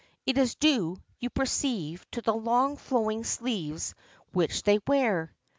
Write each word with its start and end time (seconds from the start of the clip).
It 0.25 0.35
is 0.39 0.55
due, 0.55 0.97
you 1.19 1.29
perceive, 1.29 2.07
to 2.09 2.23
the 2.23 2.33
long 2.33 2.75
flowing 2.75 3.23
sleeves 3.23 3.93
which 4.31 4.63
they 4.63 4.79
wear. 4.87 5.35